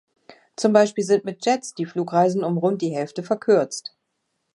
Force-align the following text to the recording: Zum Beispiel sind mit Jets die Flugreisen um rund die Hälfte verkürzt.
Zum 0.55 0.73
Beispiel 0.73 1.03
sind 1.03 1.25
mit 1.25 1.45
Jets 1.45 1.75
die 1.75 1.85
Flugreisen 1.85 2.43
um 2.43 2.57
rund 2.57 2.81
die 2.81 2.89
Hälfte 2.89 3.21
verkürzt. 3.21 3.95